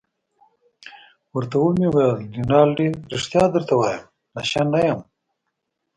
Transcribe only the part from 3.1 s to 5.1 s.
ريښتیا درته وایم، نشه نه یم.